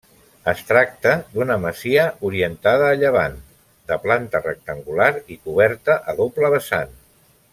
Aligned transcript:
Es 0.51 0.61
tracta 0.69 1.11
d'una 1.35 1.57
masia 1.65 2.05
orientada 2.29 2.87
a 2.93 2.95
llevant, 3.03 3.37
de 3.93 3.99
planta 4.07 4.43
rectangular 4.47 5.11
i 5.37 5.39
coberta 5.47 6.01
a 6.13 6.19
doble 6.25 6.53
vessant. 6.57 6.99